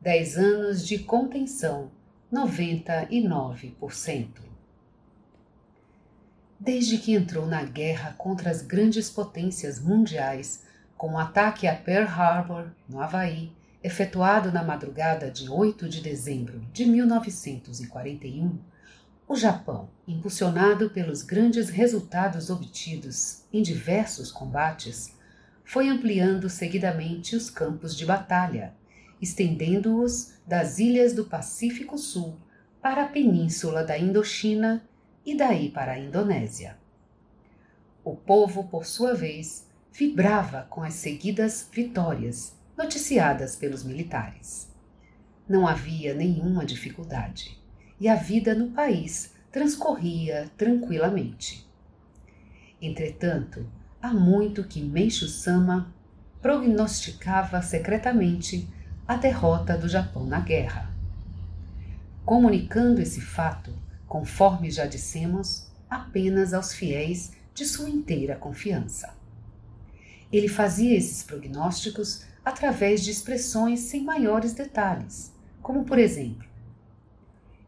10 0.00 0.38
anos 0.38 0.86
de 0.86 1.00
contenção, 1.00 1.90
99%. 2.32 4.28
Desde 6.60 6.98
que 6.98 7.14
entrou 7.14 7.46
na 7.46 7.64
guerra 7.64 8.14
contra 8.16 8.48
as 8.48 8.62
grandes 8.62 9.10
potências 9.10 9.80
mundiais, 9.80 10.62
com 10.96 11.14
o 11.14 11.18
ataque 11.18 11.66
a 11.66 11.74
Pearl 11.74 12.06
Harbor, 12.06 12.70
no 12.88 13.00
Havaí, 13.00 13.50
efetuado 13.82 14.52
na 14.52 14.62
madrugada 14.62 15.32
de 15.32 15.50
8 15.50 15.88
de 15.88 16.00
dezembro 16.00 16.60
de 16.72 16.86
1941, 16.86 18.56
o 19.26 19.34
Japão, 19.34 19.88
impulsionado 20.06 20.90
pelos 20.90 21.22
grandes 21.22 21.70
resultados 21.70 22.50
obtidos 22.50 23.42
em 23.52 23.62
diversos 23.62 24.30
combates, 24.30 25.12
foi 25.64 25.88
ampliando 25.88 26.48
seguidamente 26.48 27.34
os 27.34 27.50
campos 27.50 27.96
de 27.96 28.06
batalha 28.06 28.78
estendendo-os 29.20 30.34
das 30.46 30.78
ilhas 30.78 31.12
do 31.12 31.24
Pacífico 31.24 31.98
Sul 31.98 32.36
para 32.80 33.04
a 33.04 33.08
península 33.08 33.84
da 33.84 33.98
Indochina 33.98 34.86
e 35.24 35.36
daí 35.36 35.70
para 35.70 35.92
a 35.92 35.98
Indonésia. 35.98 36.76
O 38.04 38.16
povo, 38.16 38.64
por 38.64 38.86
sua 38.86 39.14
vez, 39.14 39.66
vibrava 39.92 40.66
com 40.70 40.82
as 40.82 40.94
seguidas 40.94 41.68
vitórias 41.72 42.56
noticiadas 42.76 43.56
pelos 43.56 43.82
militares. 43.82 44.70
Não 45.48 45.66
havia 45.66 46.14
nenhuma 46.14 46.64
dificuldade 46.64 47.58
e 48.00 48.08
a 48.08 48.14
vida 48.14 48.54
no 48.54 48.70
país 48.70 49.34
transcorria 49.50 50.50
tranquilamente. 50.56 51.66
Entretanto, 52.80 53.66
há 54.00 54.14
muito 54.14 54.62
que 54.64 54.80
Meishu 54.80 55.26
Sama 55.26 55.92
prognosticava 56.40 57.60
secretamente 57.60 58.68
a 59.08 59.16
derrota 59.16 59.74
do 59.74 59.88
Japão 59.88 60.26
na 60.26 60.38
guerra. 60.38 60.94
Comunicando 62.26 63.00
esse 63.00 63.22
fato, 63.22 63.72
conforme 64.06 64.70
já 64.70 64.84
dissemos, 64.84 65.66
apenas 65.88 66.52
aos 66.52 66.74
fiéis 66.74 67.32
de 67.54 67.64
sua 67.64 67.88
inteira 67.88 68.36
confiança. 68.36 69.16
Ele 70.30 70.46
fazia 70.46 70.94
esses 70.94 71.22
prognósticos 71.22 72.26
através 72.44 73.02
de 73.02 73.10
expressões 73.10 73.80
sem 73.80 74.04
maiores 74.04 74.52
detalhes, 74.52 75.32
como 75.62 75.86
por 75.86 75.98
exemplo: 75.98 76.46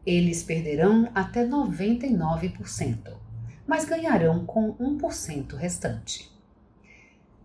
eles 0.05 0.43
perderão 0.43 1.09
até 1.15 1.43
99%, 1.43 3.15
mas 3.65 3.83
ganharão 3.83 4.45
com 4.45 4.75
1% 4.75 5.55
restante. 5.55 6.31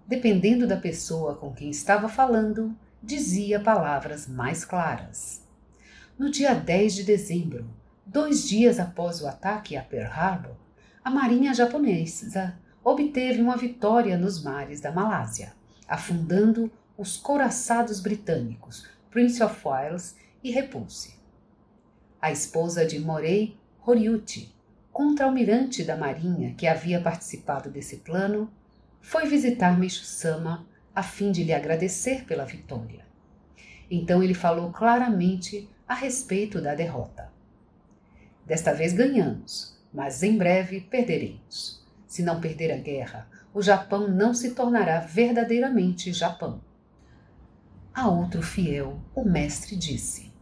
Dependendo 0.06 0.66
da 0.66 0.76
pessoa 0.76 1.34
com 1.34 1.54
quem 1.54 1.70
estava 1.70 2.10
falando, 2.10 2.76
dizia 3.06 3.60
palavras 3.60 4.26
mais 4.26 4.64
claras. 4.64 5.40
No 6.18 6.28
dia 6.28 6.52
10 6.52 6.92
de 6.96 7.04
dezembro, 7.04 7.64
dois 8.04 8.48
dias 8.48 8.80
após 8.80 9.20
o 9.20 9.28
ataque 9.28 9.76
a 9.76 9.82
Pearl 9.82 10.10
Harbor, 10.12 10.56
a 11.04 11.08
marinha 11.08 11.54
japonesa 11.54 12.58
obteve 12.82 13.40
uma 13.40 13.56
vitória 13.56 14.18
nos 14.18 14.42
mares 14.42 14.80
da 14.80 14.90
Malásia, 14.90 15.52
afundando 15.86 16.68
os 16.98 17.16
couraçados 17.16 18.00
britânicos 18.00 18.88
Prince 19.08 19.40
of 19.40 19.56
Wales 19.64 20.16
e 20.42 20.50
Repulse. 20.50 21.14
A 22.20 22.32
esposa 22.32 22.84
de 22.84 22.98
Morei 22.98 23.56
Horiuchi, 23.86 24.52
contra-almirante 24.92 25.84
da 25.84 25.96
marinha 25.96 26.54
que 26.54 26.66
havia 26.66 27.00
participado 27.00 27.70
desse 27.70 27.98
plano, 27.98 28.50
foi 29.00 29.26
visitar 29.26 29.78
Meishu-sama 29.78 30.66
a 30.96 31.02
fim 31.02 31.30
de 31.30 31.44
lhe 31.44 31.52
agradecer 31.52 32.24
pela 32.24 32.46
vitória. 32.46 33.04
Então 33.90 34.22
ele 34.22 34.32
falou 34.32 34.72
claramente 34.72 35.68
a 35.86 35.92
respeito 35.92 36.58
da 36.58 36.74
derrota. 36.74 37.30
Desta 38.46 38.72
vez 38.72 38.94
ganhamos, 38.94 39.78
mas 39.92 40.22
em 40.22 40.38
breve 40.38 40.80
perderemos. 40.80 41.84
Se 42.06 42.22
não 42.22 42.40
perder 42.40 42.72
a 42.72 42.78
guerra, 42.78 43.28
o 43.52 43.60
Japão 43.60 44.08
não 44.08 44.32
se 44.32 44.52
tornará 44.52 45.00
verdadeiramente 45.00 46.14
Japão. 46.14 46.62
A 47.92 48.08
outro 48.08 48.40
fiel, 48.40 48.98
o 49.14 49.22
mestre 49.22 49.76
disse: 49.76 50.32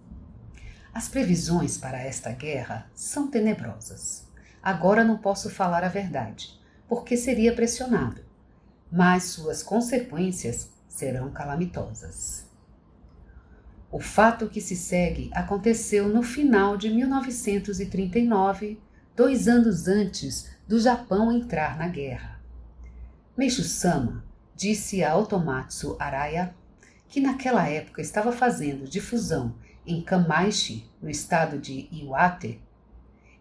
As 0.92 1.08
previsões 1.08 1.76
para 1.76 2.00
esta 2.00 2.30
guerra 2.30 2.88
são 2.94 3.28
tenebrosas. 3.28 4.30
Agora 4.62 5.02
não 5.02 5.18
posso 5.18 5.50
falar 5.50 5.82
a 5.82 5.88
verdade, 5.88 6.60
porque 6.86 7.16
seria 7.16 7.52
pressionado 7.52 8.23
mas 8.90 9.24
suas 9.24 9.62
consequências 9.62 10.70
serão 10.88 11.30
calamitosas. 11.30 12.46
O 13.90 14.00
fato 14.00 14.48
que 14.48 14.60
se 14.60 14.76
segue 14.76 15.30
aconteceu 15.32 16.08
no 16.08 16.22
final 16.22 16.76
de 16.76 16.90
1939, 16.90 18.80
dois 19.14 19.46
anos 19.46 19.86
antes 19.86 20.50
do 20.66 20.80
Japão 20.80 21.30
entrar 21.30 21.76
na 21.78 21.88
guerra. 21.88 22.40
Meishu-sama 23.36 24.24
disse 24.56 25.02
a 25.02 25.16
Otomatsu 25.16 25.96
Araya 25.98 26.54
que 27.08 27.20
naquela 27.20 27.68
época 27.68 28.00
estava 28.00 28.32
fazendo 28.32 28.88
difusão 28.88 29.54
em 29.86 30.02
Kamaishi, 30.02 30.88
no 31.00 31.10
estado 31.10 31.58
de 31.58 31.88
Iwate. 31.92 32.60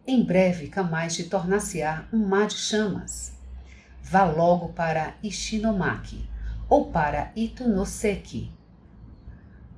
Em 0.06 0.24
breve, 0.24 0.68
Kamaishi 0.68 1.24
tornar-se-á 1.24 2.08
um 2.12 2.28
mar 2.28 2.48
de 2.48 2.58
chamas 2.58 3.34
vá 4.04 4.26
logo 4.26 4.74
para 4.74 5.16
Ishinomaki 5.24 6.30
ou 6.70 6.92
para 6.92 7.32
Itunoseki. 7.36 8.52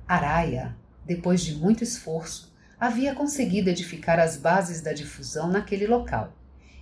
Araya, 0.06 0.76
depois 1.04 1.42
de 1.42 1.54
muito 1.54 1.84
esforço, 1.84 2.52
havia 2.78 3.14
conseguido 3.14 3.70
edificar 3.70 4.18
as 4.18 4.36
bases 4.36 4.82
da 4.82 4.92
difusão 4.92 5.48
naquele 5.48 5.86
local 5.86 6.32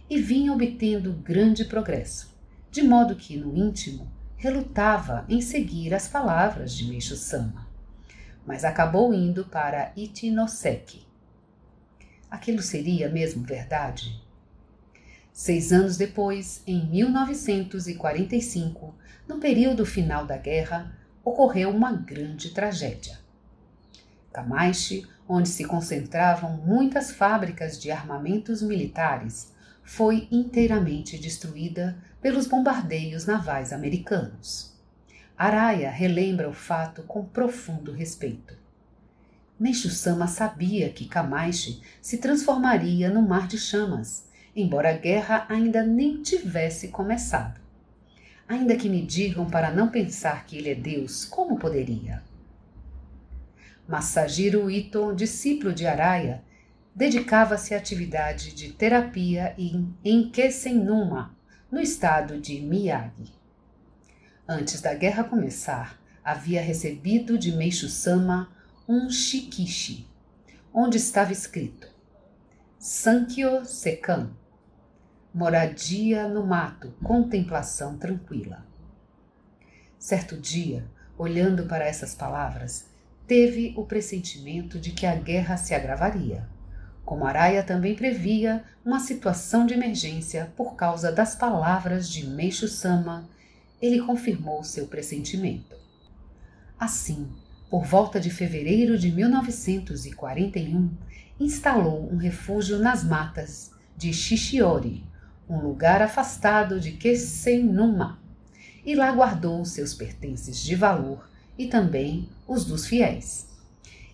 e 0.09 0.21
vinha 0.21 0.53
obtendo 0.53 1.13
grande 1.13 1.67
progresso, 1.67 2.35
de 2.71 2.83
modo 2.83 3.15
que, 3.15 3.37
no 3.37 3.55
íntimo, 3.55 4.11
relutava 4.37 5.25
em 5.29 5.41
seguir 5.41 5.95
as 5.95 6.09
palavras 6.09 6.75
de 6.75 6.87
Meishu 6.87 7.17
Sama, 7.17 7.69
mas 8.47 8.65
acabou 8.65 9.13
indo 9.15 9.45
para 9.45 9.93
Itinoseki. 9.95 11.07
Aquilo 12.31 12.63
seria 12.63 13.09
mesmo 13.09 13.45
verdade? 13.45 14.24
Seis 15.37 15.73
anos 15.73 15.97
depois, 15.97 16.63
em 16.65 16.87
1945, 16.87 18.95
no 19.27 19.41
período 19.41 19.85
final 19.85 20.25
da 20.25 20.37
guerra, 20.37 20.97
ocorreu 21.25 21.71
uma 21.71 21.91
grande 21.91 22.51
tragédia. 22.51 23.19
Kamaishi, 24.33 25.05
onde 25.29 25.49
se 25.49 25.65
concentravam 25.65 26.57
muitas 26.59 27.11
fábricas 27.11 27.83
de 27.83 27.91
armamentos 27.91 28.63
militares, 28.63 29.53
foi 29.83 30.29
inteiramente 30.31 31.19
destruída 31.19 31.99
pelos 32.23 32.47
bombardeios 32.47 33.27
navais 33.27 33.73
americanos. 33.73 34.73
Araya 35.37 35.91
relembra 35.91 36.49
o 36.49 36.53
fato 36.53 37.03
com 37.03 37.25
profundo 37.25 37.91
respeito. 37.91 38.57
Meishu-sama 39.59 40.29
sabia 40.29 40.91
que 40.91 41.09
Kamaishi 41.09 41.83
se 42.01 42.19
transformaria 42.19 43.11
no 43.11 43.21
mar 43.21 43.49
de 43.49 43.59
chamas 43.59 44.33
embora 44.55 44.91
a 44.91 44.97
guerra 44.97 45.47
ainda 45.49 45.83
nem 45.83 46.23
tivesse 46.23 46.89
começado. 46.89 47.61
Ainda 48.49 48.77
que 48.77 48.89
me 48.89 49.01
digam 49.01 49.49
para 49.49 49.71
não 49.71 49.89
pensar 49.89 50.45
que 50.45 50.57
ele 50.57 50.71
é 50.71 50.75
Deus, 50.75 51.25
como 51.25 51.59
poderia? 51.59 52.23
Masajiro 53.89 54.71
Ito, 54.71 55.15
discípulo 55.15 55.73
de 55.73 55.87
Araya, 55.87 56.43
dedicava-se 56.95 57.75
à 57.75 57.79
atividade 57.79 58.55
de 58.55 58.73
terapia 58.73 59.55
em 59.59 60.31
Kesenuma, 60.31 61.37
no 61.71 61.81
estado 61.81 62.41
de 62.41 62.61
Miyagi. 62.61 63.33
Antes 64.47 64.81
da 64.81 64.95
guerra 64.95 65.25
começar, 65.25 65.99
havia 66.23 66.63
recebido 66.63 67.37
de 67.37 67.51
Meishu-sama 67.53 68.49
um 68.89 69.11
shikishi, 69.11 70.07
onde 70.73 70.99
estava 70.99 71.33
escrito 71.33 71.89
Sankyo 72.79 73.65
Sekan, 73.65 74.31
moradia 75.35 76.29
no 76.29 76.47
mato, 76.47 76.95
contemplação 77.03 77.99
tranquila. 77.99 78.65
Certo 79.99 80.37
dia, 80.37 80.87
olhando 81.19 81.67
para 81.67 81.85
essas 81.85 82.15
palavras, 82.15 82.87
teve 83.27 83.75
o 83.77 83.85
pressentimento 83.85 84.79
de 84.79 84.93
que 84.93 85.05
a 85.05 85.17
guerra 85.17 85.57
se 85.57 85.75
agravaria. 85.75 86.49
Como 87.05 87.27
Araya 87.27 87.65
também 87.65 87.97
previa 87.97 88.63
uma 88.85 89.01
situação 89.01 89.67
de 89.67 89.75
emergência 89.75 90.53
por 90.57 90.77
causa 90.77 91.11
das 91.11 91.35
palavras 91.35 92.09
de 92.09 92.25
Meishu 92.29 92.69
Sama, 92.69 93.29
ele 93.83 94.01
confirmou 94.03 94.63
seu 94.63 94.87
pressentimento. 94.87 95.75
Assim, 96.79 97.29
por 97.69 97.85
volta 97.85 98.21
de 98.21 98.31
fevereiro 98.31 98.97
de 98.97 99.11
1941, 99.11 100.91
instalou 101.41 102.09
um 102.09 102.17
refúgio 102.17 102.79
nas 102.79 103.03
matas 103.03 103.73
de 103.97 104.13
Shishiori, 104.13 105.05
um 105.49 105.59
lugar 105.59 106.03
afastado 106.03 106.81
de 106.81 106.93
Kesennuma, 106.93 108.19
e 108.85 108.95
lá 108.95 109.11
guardou 109.13 109.65
seus 109.65 109.95
pertences 109.95 110.63
de 110.63 110.75
valor 110.75 111.27
e 111.59 111.67
também 111.67 112.29
os 112.47 112.65
dos 112.65 112.87
fiéis. 112.87 113.49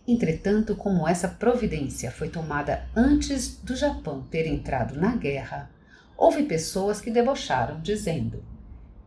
Entretanto, 0.07 0.75
como 0.75 1.07
essa 1.07 1.29
providência 1.29 2.11
foi 2.11 2.31
tomada 2.31 2.89
antes 2.97 3.59
do 3.63 3.77
Japão 3.77 4.23
ter 4.23 4.47
entrado 4.47 4.99
na 4.99 5.15
guerra, 5.15 5.71
houve 6.17 6.45
pessoas 6.45 6.99
que 7.01 7.11
debocharam, 7.11 7.81
dizendo: 7.81 8.43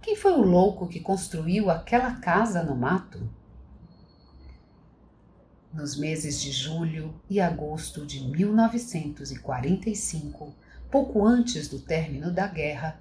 Quem 0.02 0.16
foi 0.16 0.34
o 0.34 0.42
louco 0.42 0.88
que 0.88 1.00
construiu 1.00 1.70
aquela 1.70 2.16
casa 2.16 2.64
no 2.64 2.76
mato? 2.76 3.30
Nos 5.74 5.98
meses 5.98 6.42
de 6.42 6.52
julho 6.52 7.14
e 7.30 7.40
agosto 7.42 8.06
de 8.06 8.24
1945, 8.24 10.56
pouco 10.94 11.26
antes 11.26 11.68
do 11.68 11.80
término 11.80 12.32
da 12.32 12.46
guerra, 12.46 13.00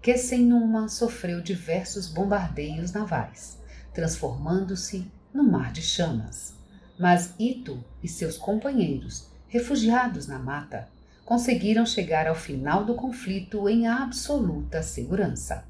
Kesennuma 0.00 0.88
sofreu 0.88 1.42
diversos 1.42 2.08
bombardeios 2.08 2.90
navais, 2.90 3.58
transformando-se 3.92 5.06
no 5.32 5.44
mar 5.44 5.70
de 5.70 5.82
chamas. 5.82 6.54
Mas 6.98 7.34
Ito 7.38 7.84
e 8.02 8.08
seus 8.08 8.38
companheiros, 8.38 9.28
refugiados 9.46 10.26
na 10.26 10.38
mata, 10.38 10.88
conseguiram 11.22 11.84
chegar 11.84 12.26
ao 12.26 12.34
final 12.34 12.82
do 12.82 12.94
conflito 12.94 13.68
em 13.68 13.86
absoluta 13.86 14.82
segurança. 14.82 15.66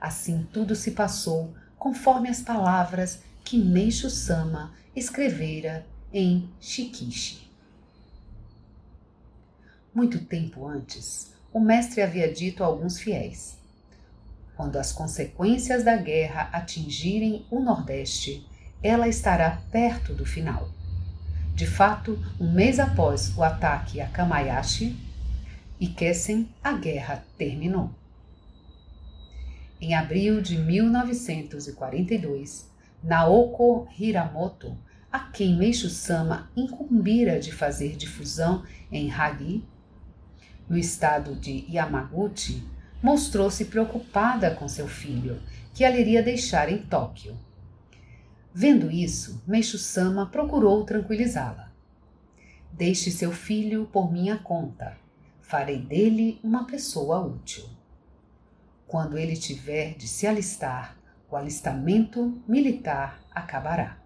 Assim 0.00 0.48
tudo 0.50 0.74
se 0.74 0.92
passou 0.92 1.52
conforme 1.78 2.30
as 2.30 2.40
palavras 2.40 3.22
que 3.44 3.58
Meishu 3.58 4.08
Sama 4.08 4.72
escrevera 4.94 5.86
em 6.10 6.48
Shikishi. 6.58 7.45
Muito 9.96 10.24
tempo 10.26 10.66
antes, 10.66 11.32
o 11.50 11.58
mestre 11.58 12.02
havia 12.02 12.30
dito 12.30 12.62
a 12.62 12.66
alguns 12.66 12.98
fiéis: 12.98 13.56
Quando 14.54 14.76
as 14.76 14.92
consequências 14.92 15.84
da 15.84 15.96
guerra 15.96 16.50
atingirem 16.52 17.46
o 17.50 17.60
Nordeste, 17.60 18.46
ela 18.82 19.08
estará 19.08 19.62
perto 19.72 20.12
do 20.12 20.26
final. 20.26 20.68
De 21.54 21.66
fato, 21.66 22.22
um 22.38 22.52
mês 22.52 22.78
após 22.78 23.34
o 23.38 23.42
ataque 23.42 23.98
a 23.98 24.06
Kamayashi 24.06 24.94
e 25.80 25.88
Kessen, 25.88 26.46
a 26.62 26.74
guerra 26.74 27.24
terminou. 27.38 27.88
Em 29.80 29.94
abril 29.94 30.42
de 30.42 30.58
1942, 30.58 32.70
Naoko 33.02 33.88
Hiramoto, 33.98 34.76
a 35.10 35.20
quem 35.20 35.56
Meishu 35.56 35.88
Sama 35.88 36.50
incumbira 36.54 37.40
de 37.40 37.50
fazer 37.50 37.96
difusão 37.96 38.62
em 38.92 39.10
Hagi, 39.10 39.64
no 40.68 40.76
estado 40.76 41.34
de 41.34 41.64
Yamaguchi, 41.68 42.62
mostrou-se 43.02 43.64
preocupada 43.66 44.54
com 44.54 44.68
seu 44.68 44.88
filho, 44.88 45.40
que 45.72 45.84
ela 45.84 45.96
iria 45.96 46.22
deixar 46.22 46.70
em 46.70 46.78
Tóquio. 46.78 47.38
Vendo 48.52 48.90
isso, 48.90 49.42
Meishu 49.46 49.78
Sama 49.78 50.26
procurou 50.26 50.84
tranquilizá-la. 50.84 51.70
Deixe 52.72 53.10
seu 53.10 53.30
filho 53.30 53.86
por 53.92 54.10
minha 54.10 54.38
conta. 54.38 54.96
Farei 55.42 55.78
dele 55.78 56.40
uma 56.42 56.66
pessoa 56.66 57.20
útil. 57.20 57.64
Quando 58.86 59.18
ele 59.18 59.36
tiver 59.36 59.94
de 59.94 60.08
se 60.08 60.26
alistar, 60.26 60.96
o 61.30 61.36
alistamento 61.36 62.42
militar 62.48 63.20
acabará. 63.30 63.98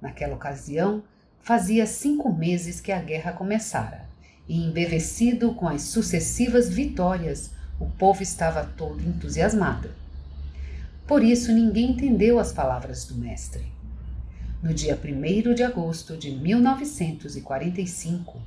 Naquela 0.00 0.34
ocasião, 0.34 1.02
fazia 1.40 1.86
cinco 1.86 2.32
meses 2.32 2.80
que 2.80 2.92
a 2.92 3.00
guerra 3.00 3.32
começara 3.32 4.05
e, 4.48 4.62
embevecido 4.62 5.54
com 5.54 5.68
as 5.68 5.82
sucessivas 5.82 6.68
vitórias, 6.68 7.50
o 7.78 7.86
povo 7.86 8.22
estava 8.22 8.64
todo 8.64 9.02
entusiasmado. 9.02 9.90
Por 11.06 11.22
isso, 11.22 11.52
ninguém 11.52 11.92
entendeu 11.92 12.38
as 12.38 12.52
palavras 12.52 13.04
do 13.04 13.14
mestre. 13.14 13.64
No 14.62 14.74
dia 14.74 14.98
1 14.98 15.54
de 15.54 15.62
agosto 15.62 16.16
de 16.16 16.30
1945, 16.30 18.40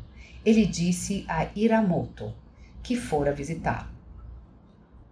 ele 0.45 0.65
disse 0.65 1.25
a 1.27 1.47
Iramoto 1.55 2.33
que 2.81 2.95
fora 2.95 3.33
visitá-lo. 3.33 3.89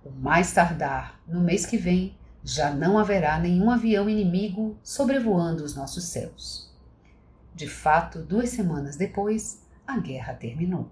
O 0.04 0.12
mais 0.12 0.52
tardar, 0.52 1.20
no 1.28 1.40
mês 1.40 1.66
que 1.66 1.78
vem, 1.78 2.16
já 2.44 2.72
não 2.72 2.98
haverá 2.98 3.38
nenhum 3.40 3.70
avião 3.70 4.10
inimigo 4.10 4.78
sobrevoando 4.82 5.64
os 5.64 5.76
nossos 5.76 6.06
céus. 6.06 6.74
De 7.54 7.68
fato, 7.68 8.20
duas 8.20 8.50
semanas 8.50 8.96
depois, 8.96 9.62
a 9.88 9.98
guerra 9.98 10.34
terminou. 10.34 10.90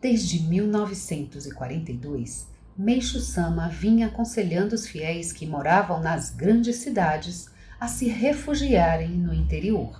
Desde 0.00 0.42
1942, 0.42 2.48
Meishu 2.76 3.20
Sama 3.20 3.68
vinha 3.68 4.08
aconselhando 4.08 4.74
os 4.74 4.86
fiéis 4.86 5.32
que 5.32 5.46
moravam 5.46 6.00
nas 6.00 6.30
grandes 6.30 6.76
cidades 6.76 7.48
a 7.80 7.88
se 7.88 8.06
refugiarem 8.06 9.10
no 9.10 9.32
interior. 9.32 9.98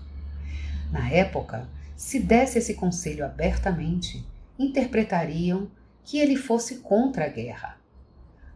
Na 0.93 1.11
época, 1.11 1.67
se 1.97 2.21
desse 2.21 2.59
esse 2.59 2.75
conselho 2.75 3.25
abertamente, 3.25 4.25
interpretariam 4.59 5.69
que 6.05 6.19
ele 6.19 6.37
fosse 6.37 6.77
contra 6.77 7.25
a 7.25 7.29
guerra. 7.29 7.79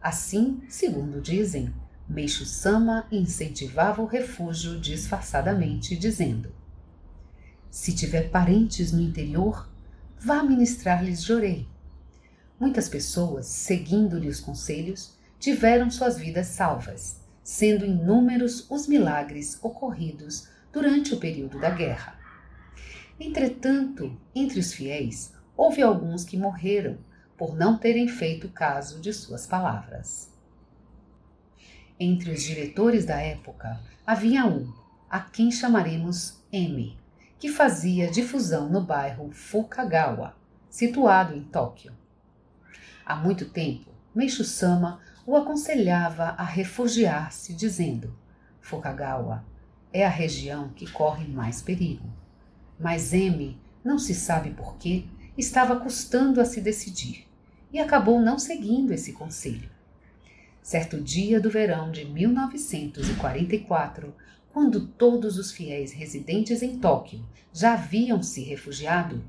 Assim, 0.02 0.62
segundo 0.68 1.20
dizem, 1.20 1.72
Meishu 2.08 2.44
Sama 2.44 3.06
incentivava 3.10 4.02
o 4.02 4.06
refúgio 4.06 4.78
disfarçadamente, 4.78 5.96
dizendo: 5.96 6.52
se 7.70 7.94
tiver 7.94 8.30
parentes 8.30 8.92
no 8.92 9.00
interior, 9.00 9.68
vá 10.18 10.42
ministrar-lhes 10.42 11.22
jorei. 11.22 11.68
Muitas 12.58 12.88
pessoas, 12.88 13.46
seguindo-lhe 13.46 14.28
os 14.28 14.40
conselhos, 14.40 15.14
tiveram 15.38 15.90
suas 15.90 16.18
vidas 16.18 16.48
salvas, 16.48 17.20
sendo 17.42 17.86
inúmeros 17.86 18.70
os 18.70 18.86
milagres 18.86 19.58
ocorridos 19.62 20.48
durante 20.72 21.14
o 21.14 21.18
período 21.18 21.58
da 21.58 21.70
guerra. 21.70 22.18
Entretanto, 23.18 24.14
entre 24.34 24.60
os 24.60 24.72
fiéis, 24.72 25.32
houve 25.56 25.80
alguns 25.80 26.24
que 26.24 26.36
morreram 26.36 26.98
por 27.36 27.56
não 27.56 27.78
terem 27.78 28.08
feito 28.08 28.48
caso 28.48 29.00
de 29.00 29.12
suas 29.12 29.46
palavras. 29.46 30.30
Entre 31.98 32.30
os 32.30 32.42
diretores 32.42 33.06
da 33.06 33.20
época 33.20 33.80
havia 34.06 34.44
um, 34.44 34.72
a 35.08 35.20
quem 35.20 35.50
chamaremos 35.50 36.42
M, 36.52 36.99
que 37.40 37.48
fazia 37.48 38.08
difusão 38.10 38.68
no 38.68 38.82
bairro 38.82 39.32
Fukagawa, 39.32 40.36
situado 40.68 41.34
em 41.34 41.42
Tóquio. 41.42 41.96
Há 43.04 43.16
muito 43.16 43.48
tempo, 43.48 43.90
Meishu 44.14 44.44
Sama 44.44 45.00
o 45.26 45.34
aconselhava 45.34 46.34
a 46.36 46.44
refugiar-se, 46.44 47.54
dizendo: 47.54 48.14
Fukagawa 48.60 49.42
é 49.90 50.04
a 50.04 50.10
região 50.10 50.68
que 50.68 50.86
corre 50.90 51.26
mais 51.26 51.62
perigo. 51.62 52.06
Mas 52.78 53.14
M, 53.14 53.58
não 53.82 53.98
se 53.98 54.14
sabe 54.14 54.50
por 54.50 54.76
quê, 54.76 55.06
estava 55.36 55.80
custando 55.80 56.40
a 56.42 56.44
se 56.44 56.60
decidir 56.60 57.26
e 57.72 57.80
acabou 57.80 58.20
não 58.20 58.38
seguindo 58.38 58.92
esse 58.92 59.14
conselho. 59.14 59.70
Certo 60.62 61.00
dia 61.00 61.40
do 61.40 61.48
verão 61.48 61.90
de 61.90 62.04
1944, 62.04 64.14
quando 64.52 64.86
todos 64.86 65.38
os 65.38 65.52
fiéis 65.52 65.92
residentes 65.92 66.62
em 66.62 66.78
Tóquio 66.78 67.24
já 67.52 67.74
haviam 67.74 68.22
se 68.22 68.42
refugiado, 68.42 69.22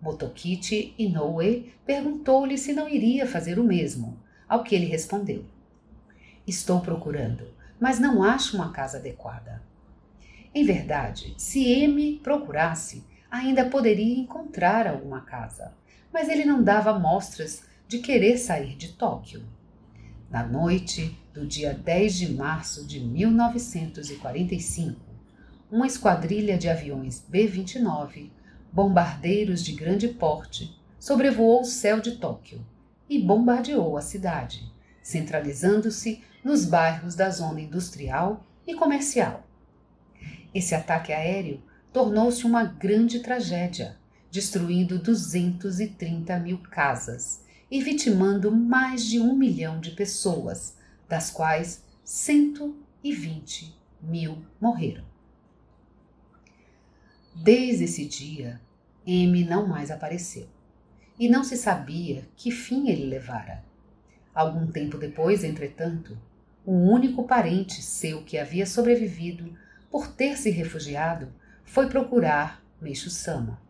Motokichi 0.00 0.94
Inoue 0.98 1.72
perguntou-lhe 1.84 2.56
se 2.56 2.72
não 2.72 2.88
iria 2.88 3.26
fazer 3.26 3.58
o 3.58 3.64
mesmo, 3.64 4.18
ao 4.48 4.62
que 4.62 4.74
ele 4.74 4.86
respondeu: 4.86 5.44
Estou 6.46 6.80
procurando, 6.80 7.48
mas 7.80 7.98
não 7.98 8.22
acho 8.22 8.56
uma 8.56 8.72
casa 8.72 8.98
adequada. 8.98 9.62
Em 10.54 10.64
verdade, 10.64 11.34
se 11.36 11.64
M 11.68 12.20
procurasse, 12.22 13.04
ainda 13.30 13.68
poderia 13.68 14.18
encontrar 14.18 14.86
alguma 14.86 15.20
casa, 15.22 15.74
mas 16.12 16.28
ele 16.28 16.44
não 16.44 16.62
dava 16.62 16.98
mostras 16.98 17.64
de 17.86 17.98
querer 17.98 18.38
sair 18.38 18.76
de 18.76 18.92
Tóquio. 18.92 19.42
Na 20.30 20.46
noite 20.46 21.18
do 21.32 21.46
dia 21.46 21.72
10 21.72 22.14
de 22.14 22.34
março 22.34 22.86
de 22.86 23.00
1945, 23.00 25.00
uma 25.72 25.86
esquadrilha 25.86 26.58
de 26.58 26.68
aviões 26.68 27.24
B-29, 27.26 28.28
bombardeiros 28.70 29.64
de 29.64 29.72
grande 29.72 30.08
porte, 30.08 30.78
sobrevoou 31.00 31.62
o 31.62 31.64
céu 31.64 31.98
de 31.98 32.16
Tóquio 32.16 32.62
e 33.08 33.18
bombardeou 33.18 33.96
a 33.96 34.02
cidade, 34.02 34.70
centralizando-se 35.02 36.22
nos 36.44 36.66
bairros 36.66 37.14
da 37.14 37.30
zona 37.30 37.62
industrial 37.62 38.44
e 38.66 38.74
comercial. 38.74 39.46
Esse 40.54 40.74
ataque 40.74 41.10
aéreo 41.10 41.62
tornou-se 41.90 42.44
uma 42.44 42.64
grande 42.64 43.20
tragédia, 43.20 43.96
destruindo 44.30 44.98
230 44.98 46.38
mil 46.38 46.58
casas 46.58 47.47
e 47.70 47.82
vitimando 47.82 48.50
mais 48.50 49.04
de 49.04 49.20
um 49.20 49.34
milhão 49.34 49.80
de 49.80 49.90
pessoas, 49.90 50.76
das 51.08 51.30
quais 51.30 51.84
120 52.04 53.76
mil 54.00 54.42
morreram. 54.60 55.04
Desde 57.34 57.84
esse 57.84 58.06
dia, 58.06 58.60
M 59.06 59.44
não 59.44 59.66
mais 59.66 59.90
apareceu 59.90 60.48
e 61.18 61.28
não 61.28 61.42
se 61.42 61.56
sabia 61.56 62.26
que 62.36 62.50
fim 62.50 62.88
ele 62.88 63.06
levara. 63.06 63.64
Algum 64.34 64.66
tempo 64.66 64.96
depois, 64.96 65.42
entretanto, 65.42 66.16
o 66.64 66.72
único 66.72 67.24
parente 67.24 67.82
seu 67.82 68.22
que 68.24 68.38
havia 68.38 68.66
sobrevivido 68.66 69.56
por 69.90 70.06
ter 70.08 70.36
se 70.36 70.50
refugiado 70.50 71.32
foi 71.64 71.88
procurar 71.88 72.62
Meixo 72.80 73.10
Sama 73.10 73.60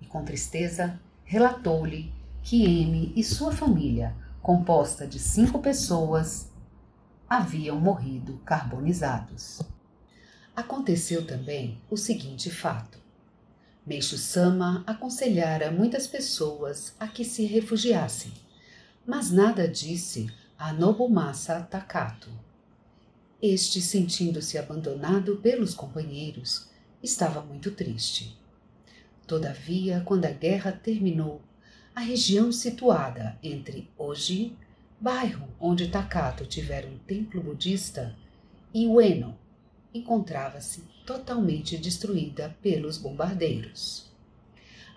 e, 0.00 0.06
com 0.06 0.24
tristeza, 0.24 0.98
relatou-lhe 1.24 2.12
que 2.44 2.62
M 2.62 3.10
e 3.16 3.24
sua 3.24 3.50
família, 3.50 4.14
composta 4.42 5.06
de 5.06 5.18
cinco 5.18 5.60
pessoas, 5.60 6.52
haviam 7.26 7.80
morrido 7.80 8.36
carbonizados. 8.44 9.62
Aconteceu 10.54 11.26
também 11.26 11.80
o 11.90 11.96
seguinte 11.96 12.50
fato. 12.50 12.98
Meixo 13.86 14.18
Sama 14.18 14.84
aconselhara 14.86 15.70
muitas 15.70 16.06
pessoas 16.06 16.94
a 17.00 17.08
que 17.08 17.24
se 17.24 17.46
refugiassem, 17.46 18.32
mas 19.06 19.30
nada 19.30 19.66
disse 19.66 20.30
a 20.58 20.70
Nobumasa 20.70 21.62
Takato. 21.62 22.30
Este, 23.40 23.80
sentindo-se 23.80 24.58
abandonado 24.58 25.36
pelos 25.36 25.74
companheiros, 25.74 26.68
estava 27.02 27.40
muito 27.40 27.70
triste. 27.70 28.38
Todavia, 29.26 30.02
quando 30.04 30.26
a 30.26 30.30
guerra 30.30 30.72
terminou, 30.72 31.40
a 31.94 32.00
região 32.00 32.50
situada 32.50 33.38
entre 33.40 33.88
Oji, 33.96 34.56
bairro 35.00 35.48
onde 35.60 35.88
Takato 35.88 36.44
tivera 36.44 36.88
um 36.88 36.98
templo 36.98 37.40
budista, 37.40 38.16
e 38.72 38.88
Ueno, 38.88 39.38
encontrava-se 39.94 40.82
totalmente 41.06 41.78
destruída 41.78 42.56
pelos 42.60 42.98
bombardeiros. 42.98 44.10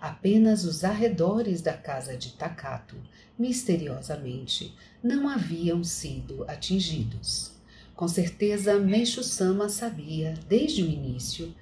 Apenas 0.00 0.64
os 0.64 0.82
arredores 0.82 1.62
da 1.62 1.72
casa 1.72 2.16
de 2.16 2.32
Takato, 2.32 2.96
misteriosamente, 3.38 4.74
não 5.00 5.28
haviam 5.28 5.84
sido 5.84 6.44
atingidos. 6.50 7.52
Com 7.94 8.08
certeza, 8.08 8.76
Meixo 8.78 9.22
Sama 9.22 9.68
sabia, 9.68 10.34
desde 10.48 10.82
o 10.82 10.86
início, 10.86 11.54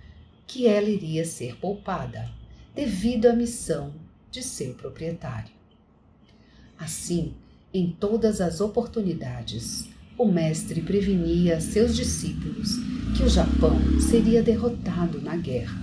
que 0.47 0.66
ela 0.66 0.88
iria 0.88 1.26
ser 1.26 1.57
poupada, 1.57 2.31
devido 2.75 3.26
à 3.26 3.35
missão 3.35 4.05
de 4.30 4.42
seu 4.42 4.75
proprietário. 4.75 5.52
Assim, 6.78 7.35
em 7.73 7.90
todas 7.90 8.40
as 8.40 8.61
oportunidades, 8.61 9.88
o 10.18 10.26
mestre 10.26 10.80
prevenia 10.80 11.61
seus 11.61 11.95
discípulos 11.95 12.71
que 13.16 13.23
o 13.23 13.28
Japão 13.28 13.78
seria 14.00 14.42
derrotado 14.42 15.21
na 15.21 15.37
guerra, 15.37 15.78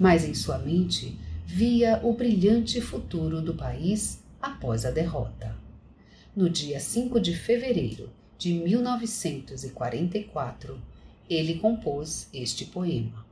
mas 0.00 0.24
em 0.24 0.34
sua 0.34 0.58
mente 0.58 1.16
via 1.46 2.00
o 2.02 2.12
brilhante 2.12 2.80
futuro 2.80 3.40
do 3.40 3.54
país 3.54 4.24
após 4.40 4.84
a 4.84 4.90
derrota. 4.90 5.54
No 6.34 6.48
dia 6.48 6.80
5 6.80 7.20
de 7.20 7.34
fevereiro 7.34 8.08
de 8.38 8.54
1944, 8.54 10.80
ele 11.28 11.56
compôs 11.56 12.30
este 12.32 12.64
poema. 12.64 13.26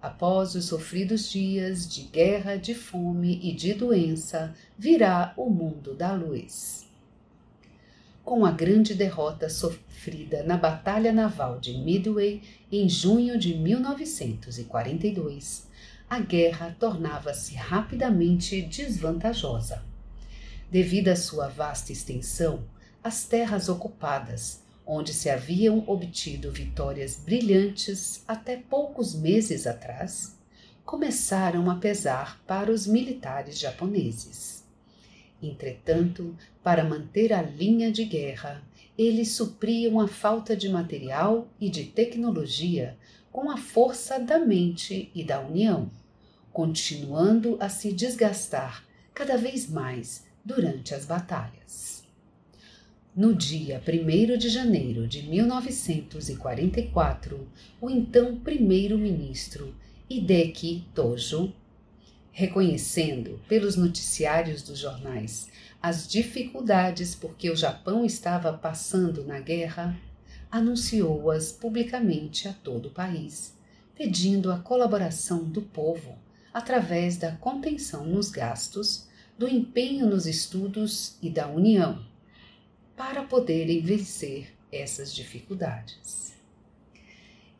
Após 0.00 0.54
os 0.54 0.66
sofridos 0.66 1.28
dias 1.28 1.92
de 1.92 2.02
guerra, 2.02 2.54
de 2.54 2.72
fome 2.72 3.40
e 3.42 3.52
de 3.52 3.74
doença, 3.74 4.54
virá 4.78 5.34
o 5.36 5.50
mundo 5.50 5.92
da 5.92 6.12
luz. 6.12 6.86
Com 8.24 8.46
a 8.46 8.52
grande 8.52 8.94
derrota 8.94 9.48
sofrida 9.48 10.44
na 10.44 10.56
Batalha 10.56 11.12
Naval 11.12 11.58
de 11.58 11.76
Midway 11.78 12.42
em 12.70 12.88
junho 12.88 13.36
de 13.36 13.54
1942, 13.54 15.66
a 16.08 16.20
guerra 16.20 16.76
tornava-se 16.78 17.56
rapidamente 17.56 18.62
desvantajosa. 18.62 19.82
Devido 20.70 21.08
à 21.08 21.16
sua 21.16 21.48
vasta 21.48 21.90
extensão, 21.90 22.62
as 23.02 23.24
terras 23.24 23.68
ocupadas 23.68 24.62
onde 24.90 25.12
se 25.12 25.28
haviam 25.28 25.84
obtido 25.86 26.50
vitórias 26.50 27.16
brilhantes 27.16 28.24
até 28.26 28.56
poucos 28.56 29.14
meses 29.14 29.66
atrás, 29.66 30.34
começaram 30.82 31.70
a 31.70 31.74
pesar 31.74 32.42
para 32.46 32.72
os 32.72 32.86
militares 32.86 33.58
japoneses. 33.58 34.64
Entretanto, 35.42 36.34
para 36.62 36.82
manter 36.82 37.34
a 37.34 37.42
linha 37.42 37.92
de 37.92 38.06
guerra, 38.06 38.62
eles 38.96 39.32
supriam 39.32 40.00
a 40.00 40.08
falta 40.08 40.56
de 40.56 40.70
material 40.70 41.46
e 41.60 41.68
de 41.68 41.84
tecnologia 41.84 42.96
com 43.30 43.50
a 43.50 43.58
força 43.58 44.18
da 44.18 44.38
mente 44.38 45.12
e 45.14 45.22
da 45.22 45.38
união, 45.38 45.90
continuando 46.50 47.58
a 47.60 47.68
se 47.68 47.92
desgastar 47.92 48.84
cada 49.12 49.36
vez 49.36 49.68
mais 49.68 50.24
durante 50.42 50.94
as 50.94 51.04
batalhas. 51.04 51.97
No 53.18 53.34
dia 53.34 53.82
1 53.84 54.38
de 54.38 54.48
janeiro 54.48 55.08
de 55.08 55.24
1944, 55.24 57.48
o 57.80 57.90
então 57.90 58.38
primeiro-ministro 58.38 59.74
Hideki 60.08 60.84
Tojo, 60.94 61.52
reconhecendo 62.30 63.40
pelos 63.48 63.74
noticiários 63.74 64.62
dos 64.62 64.78
jornais 64.78 65.50
as 65.82 66.06
dificuldades 66.06 67.16
por 67.16 67.34
que 67.34 67.50
o 67.50 67.56
Japão 67.56 68.04
estava 68.04 68.52
passando 68.52 69.24
na 69.24 69.40
guerra, 69.40 69.98
anunciou-as 70.48 71.50
publicamente 71.50 72.46
a 72.46 72.52
todo 72.52 72.86
o 72.86 72.92
país, 72.92 73.52
pedindo 73.96 74.52
a 74.52 74.60
colaboração 74.60 75.42
do 75.42 75.62
povo 75.62 76.16
através 76.54 77.16
da 77.16 77.32
contenção 77.32 78.06
nos 78.06 78.30
gastos, 78.30 79.08
do 79.36 79.48
empenho 79.48 80.08
nos 80.08 80.24
estudos 80.24 81.16
e 81.20 81.28
da 81.28 81.48
união 81.48 82.06
para 82.98 83.22
poderem 83.22 83.80
vencer 83.80 84.52
essas 84.72 85.14
dificuldades. 85.14 86.36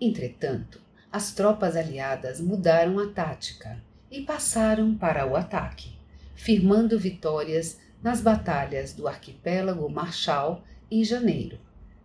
Entretanto, 0.00 0.82
as 1.12 1.32
tropas 1.32 1.76
aliadas 1.76 2.40
mudaram 2.40 2.98
a 2.98 3.06
tática 3.06 3.80
e 4.10 4.22
passaram 4.22 4.96
para 4.96 5.24
o 5.24 5.36
ataque, 5.36 5.96
firmando 6.34 6.98
vitórias 6.98 7.78
nas 8.02 8.20
batalhas 8.20 8.92
do 8.92 9.06
arquipélago 9.06 9.88
Marshall 9.88 10.64
em 10.90 11.04
janeiro, 11.04 11.56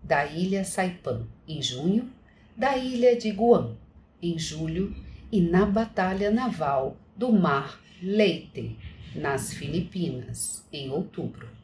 da 0.03 0.27
ilha 0.27 0.63
Saipan 0.63 1.25
em 1.47 1.59
junho, 1.59 2.13
da 2.55 2.77
ilha 2.77 3.15
de 3.15 3.31
Guam 3.31 3.75
em 4.21 4.37
julho 4.37 4.95
e 5.31 5.41
na 5.41 5.65
batalha 5.65 6.29
naval 6.29 6.97
do 7.17 7.31
Mar 7.31 7.81
Leyte 7.99 8.77
nas 9.15 9.51
Filipinas 9.51 10.67
em 10.71 10.91
outubro 10.91 11.62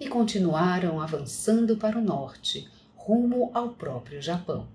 e 0.00 0.08
continuaram 0.08 0.98
avançando 0.98 1.76
para 1.76 1.98
o 1.98 2.02
norte, 2.02 2.66
rumo 2.96 3.50
ao 3.52 3.68
próprio 3.68 4.22
Japão. 4.22 4.66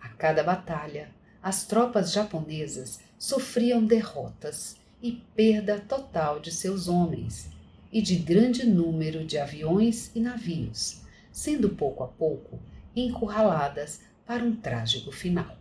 A 0.00 0.08
cada 0.08 0.42
batalha, 0.42 1.10
as 1.42 1.66
tropas 1.66 2.10
japonesas 2.10 3.00
sofriam 3.18 3.84
derrotas 3.84 4.76
e 5.02 5.12
perda 5.36 5.78
total 5.78 6.40
de 6.40 6.50
seus 6.50 6.88
homens 6.88 7.50
e 7.92 8.00
de 8.00 8.16
grande 8.16 8.66
número 8.66 9.26
de 9.26 9.36
aviões 9.36 10.10
e 10.14 10.20
navios, 10.20 11.02
sendo 11.30 11.68
pouco 11.68 12.02
a 12.02 12.08
pouco 12.08 12.58
encurraladas 12.96 14.00
para 14.24 14.42
um 14.42 14.56
trágico 14.56 15.12
final. 15.12 15.58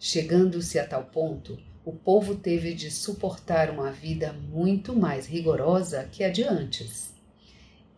Chegando-se 0.00 0.76
a 0.76 0.84
tal 0.86 1.04
ponto, 1.04 1.56
o 1.84 1.92
povo 1.92 2.34
teve 2.34 2.74
de 2.74 2.90
suportar 2.90 3.70
uma 3.70 3.92
vida 3.92 4.32
muito 4.32 4.94
mais 4.94 5.26
rigorosa 5.26 6.08
que 6.10 6.24
a 6.24 6.30
de 6.30 6.42
antes 6.42 7.11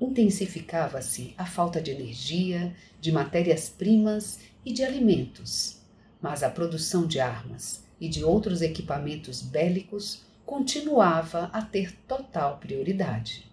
intensificava-se 0.00 1.34
a 1.38 1.46
falta 1.46 1.80
de 1.80 1.90
energia, 1.90 2.74
de 3.00 3.12
matérias-primas 3.12 4.40
e 4.64 4.72
de 4.72 4.82
alimentos, 4.82 5.80
mas 6.20 6.42
a 6.42 6.50
produção 6.50 7.06
de 7.06 7.20
armas 7.20 7.84
e 8.00 8.08
de 8.08 8.24
outros 8.24 8.60
equipamentos 8.60 9.40
bélicos 9.40 10.22
continuava 10.44 11.50
a 11.52 11.62
ter 11.62 11.92
total 12.06 12.58
prioridade. 12.58 13.50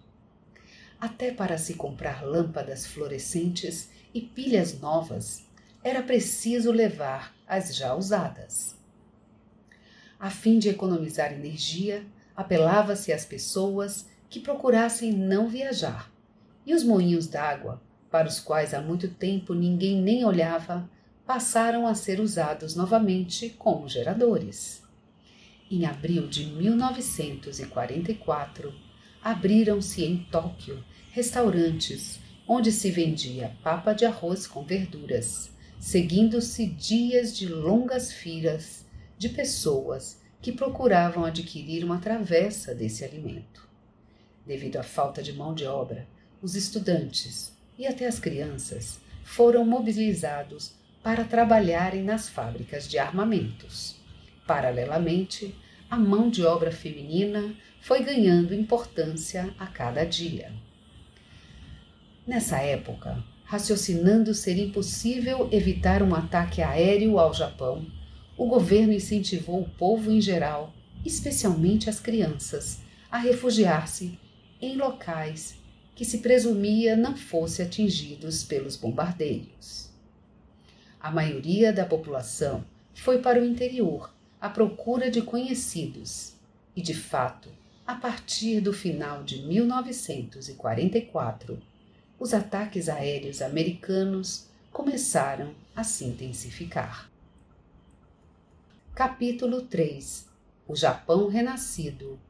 Até 1.00 1.32
para 1.32 1.58
se 1.58 1.74
comprar 1.74 2.22
lâmpadas 2.24 2.86
fluorescentes 2.86 3.90
e 4.14 4.20
pilhas 4.20 4.78
novas, 4.78 5.46
era 5.82 6.02
preciso 6.02 6.70
levar 6.70 7.34
as 7.46 7.74
já 7.74 7.94
usadas. 7.94 8.76
A 10.18 10.30
fim 10.30 10.58
de 10.58 10.68
economizar 10.68 11.32
energia, 11.32 12.06
apelava-se 12.36 13.12
às 13.12 13.24
pessoas 13.24 14.06
que 14.30 14.38
procurassem 14.38 15.12
não 15.12 15.48
viajar 15.48 16.11
e 16.66 16.74
os 16.74 16.84
moinhos 16.84 17.26
d'água, 17.26 17.80
para 18.10 18.28
os 18.28 18.40
quais 18.40 18.74
há 18.74 18.80
muito 18.80 19.08
tempo 19.08 19.54
ninguém 19.54 20.00
nem 20.00 20.24
olhava, 20.24 20.88
passaram 21.26 21.86
a 21.86 21.94
ser 21.94 22.20
usados 22.20 22.74
novamente 22.74 23.50
como 23.50 23.88
geradores. 23.88 24.82
Em 25.70 25.84
abril 25.86 26.26
de 26.26 26.46
1944, 26.46 28.74
abriram-se 29.22 30.04
em 30.04 30.18
Tóquio 30.30 30.82
restaurantes 31.10 32.20
onde 32.46 32.70
se 32.72 32.90
vendia 32.90 33.56
papa 33.62 33.94
de 33.94 34.04
arroz 34.04 34.46
com 34.46 34.64
verduras, 34.64 35.50
seguindo-se 35.78 36.66
dias 36.66 37.36
de 37.36 37.48
longas 37.48 38.12
filas 38.12 38.84
de 39.16 39.28
pessoas 39.28 40.20
que 40.40 40.52
procuravam 40.52 41.24
adquirir 41.24 41.84
uma 41.84 41.98
travessa 41.98 42.74
desse 42.74 43.04
alimento. 43.04 43.68
Devido 44.44 44.76
à 44.76 44.82
falta 44.82 45.22
de 45.22 45.32
mão 45.32 45.54
de 45.54 45.64
obra, 45.64 46.08
os 46.42 46.56
estudantes 46.56 47.52
e 47.78 47.86
até 47.86 48.06
as 48.06 48.18
crianças 48.18 49.00
foram 49.22 49.64
mobilizados 49.64 50.72
para 51.02 51.24
trabalharem 51.24 52.02
nas 52.02 52.28
fábricas 52.28 52.88
de 52.88 52.98
armamentos. 52.98 53.96
Paralelamente, 54.46 55.54
a 55.88 55.96
mão 55.96 56.28
de 56.28 56.44
obra 56.44 56.72
feminina 56.72 57.54
foi 57.80 58.02
ganhando 58.02 58.54
importância 58.54 59.54
a 59.58 59.66
cada 59.66 60.04
dia. 60.04 60.52
Nessa 62.26 62.58
época, 62.58 63.22
raciocinando 63.44 64.34
ser 64.34 64.58
impossível 64.58 65.48
evitar 65.52 66.02
um 66.02 66.14
ataque 66.14 66.60
aéreo 66.60 67.18
ao 67.18 67.32
Japão, 67.32 67.86
o 68.36 68.46
governo 68.46 68.92
incentivou 68.92 69.60
o 69.60 69.68
povo 69.68 70.10
em 70.10 70.20
geral, 70.20 70.72
especialmente 71.04 71.88
as 71.88 72.00
crianças, 72.00 72.80
a 73.10 73.18
refugiar-se 73.18 74.18
em 74.60 74.76
locais 74.76 75.61
que 75.94 76.04
se 76.04 76.18
presumia 76.18 76.96
não 76.96 77.16
fossem 77.16 77.64
atingidos 77.66 78.42
pelos 78.42 78.76
bombardeios. 78.76 79.90
A 81.00 81.08
maioria 81.10 81.72
da 81.72 81.84
população 81.84 82.64
foi 82.94 83.18
para 83.18 83.40
o 83.40 83.44
interior 83.44 84.12
à 84.40 84.48
procura 84.48 85.10
de 85.10 85.20
conhecidos 85.22 86.34
e, 86.74 86.82
de 86.82 86.94
fato, 86.94 87.48
a 87.86 87.94
partir 87.94 88.60
do 88.60 88.72
final 88.72 89.22
de 89.24 89.42
1944, 89.42 91.60
os 92.18 92.32
ataques 92.32 92.88
aéreos 92.88 93.42
americanos 93.42 94.46
começaram 94.70 95.54
a 95.74 95.84
se 95.84 96.04
intensificar. 96.04 97.10
Capítulo 98.94 99.62
3 99.62 100.26
O 100.68 100.76
Japão 100.76 101.28
Renascido 101.28 102.20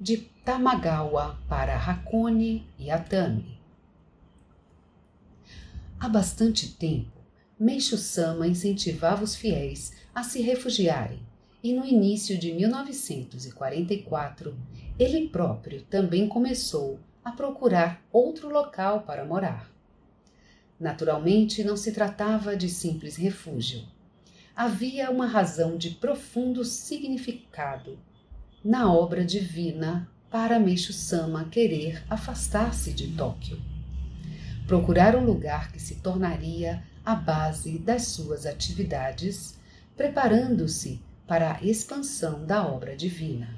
de 0.00 0.16
Tamagawa 0.44 1.38
para 1.48 1.76
Hakone 1.76 2.66
e 2.78 2.90
Atami. 2.90 3.60
Há 5.98 6.08
bastante 6.08 6.74
tempo, 6.74 7.12
Meishu 7.58 7.96
Sama 7.96 8.48
incentivava 8.48 9.22
os 9.22 9.36
fiéis 9.36 9.92
a 10.14 10.22
se 10.22 10.42
refugiarem 10.42 11.20
e 11.62 11.72
no 11.72 11.86
início 11.86 12.36
de 12.36 12.52
1944 12.52 14.54
ele 14.98 15.28
próprio 15.28 15.80
também 15.82 16.28
começou 16.28 16.98
a 17.24 17.32
procurar 17.32 18.02
outro 18.12 18.50
local 18.50 19.02
para 19.02 19.24
morar. 19.24 19.72
Naturalmente, 20.78 21.64
não 21.64 21.76
se 21.76 21.92
tratava 21.92 22.56
de 22.56 22.68
simples 22.68 23.16
refúgio. 23.16 23.82
Havia 24.54 25.10
uma 25.10 25.26
razão 25.26 25.76
de 25.76 25.90
profundo 25.90 26.64
significado 26.64 27.98
na 28.64 28.90
obra 28.90 29.22
divina 29.22 30.08
para 30.30 30.58
Meishu 30.58 30.94
Sama 30.94 31.44
querer 31.44 32.02
afastar-se 32.08 32.94
de 32.94 33.08
Tóquio. 33.08 33.60
Procurar 34.66 35.14
um 35.14 35.22
lugar 35.22 35.70
que 35.70 35.78
se 35.78 35.96
tornaria 35.96 36.82
a 37.04 37.14
base 37.14 37.78
das 37.78 38.06
suas 38.06 38.46
atividades, 38.46 39.58
preparando-se 39.94 40.98
para 41.26 41.56
a 41.56 41.62
expansão 41.62 42.46
da 42.46 42.66
obra 42.66 42.96
divina. 42.96 43.54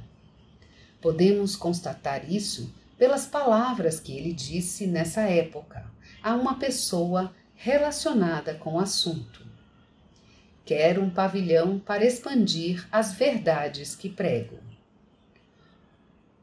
Podemos 1.00 1.54
constatar 1.54 2.28
isso 2.28 2.75
pelas 2.99 3.26
palavras 3.26 4.00
que 4.00 4.16
ele 4.16 4.32
disse 4.32 4.88
nessa 4.88 5.21
época 5.21 5.84
a 6.21 6.34
uma 6.34 6.58
pessoa 6.58 7.32
relacionada 7.54 8.54
com 8.54 8.75
o 8.75 8.80
assunto. 8.80 9.47
Quero 10.64 11.00
um 11.00 11.10
pavilhão 11.10 11.78
para 11.78 12.04
expandir 12.04 12.88
as 12.90 13.12
verdades 13.12 13.95
que 13.95 14.08
prego. 14.08 14.66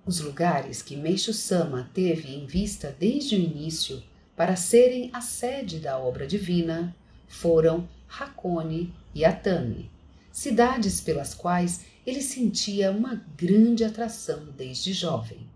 Os 0.06 0.20
lugares 0.20 0.82
que 0.82 0.98
Meixo 0.98 1.34
Sama 1.34 1.90
teve 1.94 2.36
em 2.36 2.46
vista 2.46 2.94
desde 3.00 3.36
o 3.36 3.40
início 3.40 4.04
para 4.36 4.58
serem 4.58 5.10
a 5.14 5.22
sede 5.22 5.80
da 5.80 5.98
obra 5.98 6.28
divina 6.28 6.94
foram 7.26 7.88
Hakone 8.10 8.94
e 9.16 9.24
Atami, 9.24 9.90
cidades 10.30 11.00
pelas 11.00 11.34
quais 11.34 11.86
ele 12.06 12.22
sentia 12.22 12.92
uma 12.92 13.16
grande 13.38 13.86
atração 13.86 14.46
desde 14.58 14.92
jovem. 14.92 15.48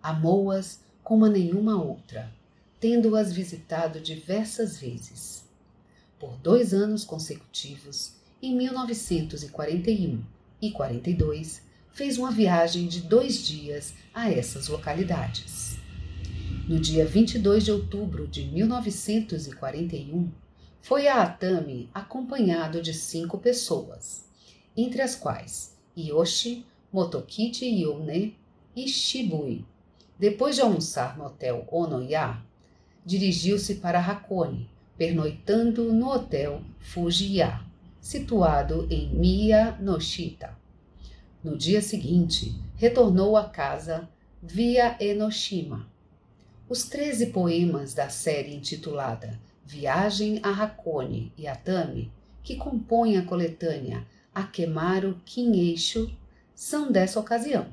Amou-as 0.00 0.80
como 1.02 1.24
a 1.24 1.28
nenhuma 1.28 1.82
outra, 1.82 2.32
tendo-as 2.78 3.32
visitado 3.32 3.98
diversas 3.98 4.78
vezes. 4.78 5.44
Por 6.20 6.36
dois 6.36 6.72
anos 6.72 7.04
consecutivos, 7.04 8.12
em 8.40 8.54
1941 8.54 10.22
e 10.62 10.70
42, 10.70 11.67
fez 11.98 12.16
uma 12.16 12.30
viagem 12.30 12.86
de 12.86 13.00
dois 13.00 13.44
dias 13.44 13.92
a 14.14 14.30
essas 14.30 14.68
localidades. 14.68 15.76
No 16.68 16.78
dia 16.78 17.04
22 17.04 17.64
de 17.64 17.72
outubro 17.72 18.28
de 18.28 18.44
1941, 18.44 20.30
foi 20.80 21.08
a 21.08 21.22
Atami 21.22 21.90
acompanhado 21.92 22.80
de 22.80 22.94
cinco 22.94 23.36
pessoas, 23.36 24.24
entre 24.76 25.02
as 25.02 25.16
quais 25.16 25.76
Yoshi, 25.96 26.64
Motokichi 26.92 27.66
Yone 27.82 28.38
e 28.76 28.86
Shibui. 28.86 29.64
Depois 30.16 30.54
de 30.54 30.62
almoçar 30.62 31.18
no 31.18 31.24
hotel 31.24 31.66
Onoya, 31.68 32.40
dirigiu-se 33.04 33.74
para 33.74 33.98
Hakone, 33.98 34.70
pernoitando 34.96 35.92
no 35.92 36.12
hotel 36.12 36.62
Fujiya, 36.78 37.60
situado 38.00 38.86
em 38.88 39.12
Miyanoshita. 39.12 40.57
No 41.42 41.56
dia 41.56 41.80
seguinte, 41.80 42.52
retornou 42.74 43.36
à 43.36 43.48
casa 43.48 44.08
via 44.42 44.96
Enoshima. 44.98 45.88
Os 46.68 46.82
treze 46.82 47.26
poemas 47.26 47.94
da 47.94 48.08
série 48.08 48.52
intitulada 48.52 49.38
Viagem 49.64 50.40
a 50.42 50.50
Hakone 50.50 51.32
e 51.38 51.46
Atami, 51.46 52.10
que 52.42 52.56
compõem 52.56 53.18
a 53.18 53.24
coletânea 53.24 54.04
Akemaru 54.34 55.20
Kineixo, 55.24 56.10
são 56.56 56.90
dessa 56.90 57.20
ocasião. 57.20 57.68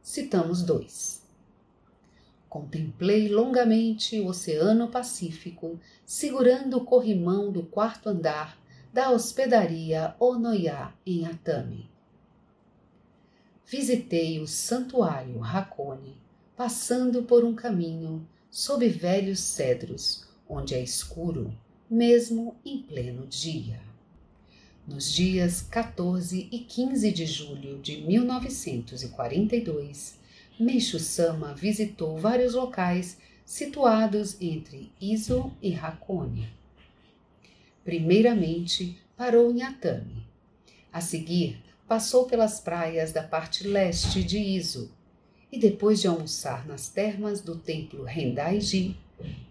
Citamos 0.00 0.62
dois. 0.62 1.22
Contemplei 2.48 3.28
longamente 3.28 4.18
o 4.20 4.28
Oceano 4.28 4.88
Pacífico, 4.88 5.78
segurando 6.06 6.78
o 6.78 6.84
corrimão 6.86 7.52
do 7.52 7.62
quarto 7.62 8.08
andar 8.08 8.58
da 8.90 9.10
hospedaria 9.10 10.14
Onoya 10.18 10.94
em 11.04 11.26
Atami 11.26 11.89
visitei 13.70 14.38
o 14.40 14.48
santuário 14.48 15.44
Hakone, 15.44 16.16
passando 16.56 17.22
por 17.22 17.44
um 17.44 17.54
caminho 17.54 18.26
sob 18.50 18.88
velhos 18.88 19.38
cedros, 19.38 20.26
onde 20.48 20.74
é 20.74 20.82
escuro, 20.82 21.56
mesmo 21.88 22.56
em 22.64 22.82
pleno 22.82 23.28
dia. 23.28 23.80
Nos 24.84 25.12
dias 25.12 25.62
14 25.62 26.48
e 26.50 26.58
15 26.58 27.12
de 27.12 27.24
julho 27.24 27.78
de 27.78 27.98
1942, 27.98 30.18
Meishu 30.58 30.98
Sama 30.98 31.54
visitou 31.54 32.18
vários 32.18 32.54
locais 32.54 33.18
situados 33.44 34.36
entre 34.40 34.90
Iso 35.00 35.52
e 35.62 35.76
Hakone. 35.76 36.48
Primeiramente, 37.84 38.98
parou 39.16 39.52
em 39.52 39.62
Atami. 39.62 40.26
A 40.92 41.00
seguir, 41.00 41.69
passou 41.90 42.26
pelas 42.26 42.60
praias 42.60 43.10
da 43.10 43.20
parte 43.20 43.66
leste 43.66 44.22
de 44.22 44.38
Iso 44.38 44.92
e, 45.50 45.58
depois 45.58 46.00
de 46.00 46.06
almoçar 46.06 46.64
nas 46.64 46.88
termas 46.88 47.40
do 47.40 47.56
templo 47.56 48.04
Rendaiji, 48.04 48.96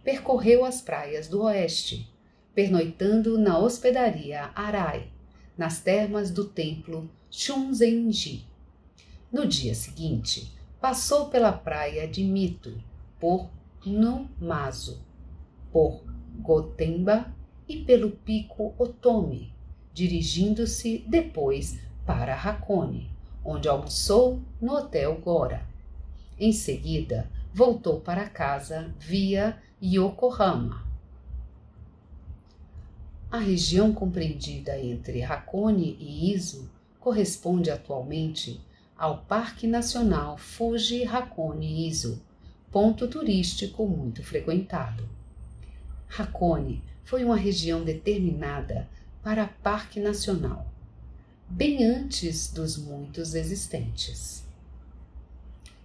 percorreu 0.06 0.64
as 0.64 0.82
praias 0.82 1.28
do 1.28 1.42
oeste, 1.42 2.10
pernoitando 2.56 3.38
na 3.38 3.60
hospedaria 3.60 4.52
Arai, 4.56 5.10
nas 5.58 5.82
termas 5.82 6.32
do 6.32 6.46
templo 6.46 7.12
Shunzenji. 7.30 8.48
No 9.30 9.46
dia 9.46 9.76
seguinte, 9.76 10.50
passou 10.80 11.26
pela 11.26 11.52
praia 11.52 12.08
de 12.08 12.24
Mito, 12.24 12.82
por 13.20 13.50
Numazu, 13.86 15.04
por 15.74 16.06
Gotemba 16.38 17.36
e 17.68 17.84
pelo 17.84 18.12
pico 18.12 18.74
Otome, 18.78 19.54
dirigindo-se 19.94 21.04
depois 21.06 21.89
para 22.10 22.34
Hakone, 22.34 23.08
onde 23.46 23.70
almoçou 23.70 24.42
no 24.60 24.74
Hotel 24.74 25.16
Gora. 25.22 25.62
Em 26.40 26.52
seguida, 26.52 27.30
voltou 27.54 28.02
para 28.02 28.28
casa 28.28 28.92
via 28.98 29.62
Yokohama. 29.80 30.88
A 33.30 33.38
região 33.38 33.94
compreendida 33.94 34.76
entre 34.80 35.22
Hakone 35.22 35.98
e 36.00 36.34
Izu 36.34 36.68
corresponde 37.00 37.70
atualmente 37.70 38.60
ao 38.98 39.20
Parque 39.20 39.68
Nacional 39.68 40.36
Fuji 40.36 41.04
Hakone 41.04 41.88
Izu, 41.88 42.20
ponto 42.72 43.08
turístico 43.08 43.86
muito 43.86 44.24
frequentado. 44.24 45.08
Hakone 46.18 46.84
foi 47.04 47.24
uma 47.24 47.38
região 47.38 47.84
determinada 47.84 48.90
para 49.22 49.46
Parque 49.62 50.00
Nacional, 50.00 50.69
bem 51.50 51.84
antes 51.84 52.52
dos 52.52 52.78
muitos 52.78 53.34
existentes. 53.34 54.44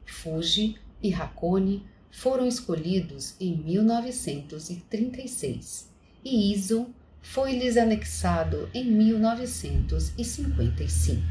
Fuji 0.04 0.76
e 1.02 1.10
Hakone 1.12 1.86
foram 2.10 2.46
escolhidos 2.46 3.34
em 3.40 3.56
1936 3.56 5.88
e 6.22 6.52
Izu 6.52 6.94
foi-lhes 7.22 7.78
anexado 7.78 8.68
em 8.74 8.84
1955. 8.84 11.22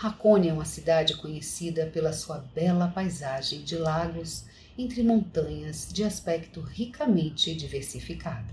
Hakone 0.00 0.48
é 0.48 0.52
uma 0.52 0.66
cidade 0.66 1.16
conhecida 1.16 1.86
pela 1.86 2.12
sua 2.12 2.38
bela 2.54 2.88
paisagem 2.88 3.62
de 3.62 3.76
lagos 3.76 4.44
entre 4.76 5.02
montanhas 5.02 5.88
de 5.90 6.04
aspecto 6.04 6.60
ricamente 6.60 7.54
diversificado. 7.54 8.52